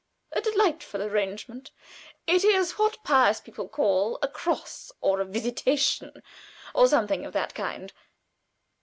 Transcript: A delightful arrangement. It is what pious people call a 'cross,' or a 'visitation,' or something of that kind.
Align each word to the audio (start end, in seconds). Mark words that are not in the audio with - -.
A 0.31 0.41
delightful 0.41 1.03
arrangement. 1.03 1.69
It 2.25 2.43
is 2.43 2.79
what 2.79 3.03
pious 3.03 3.39
people 3.39 3.69
call 3.69 4.17
a 4.23 4.27
'cross,' 4.27 4.91
or 4.99 5.21
a 5.21 5.25
'visitation,' 5.25 6.23
or 6.73 6.87
something 6.87 7.23
of 7.23 7.33
that 7.33 7.53
kind. 7.53 7.93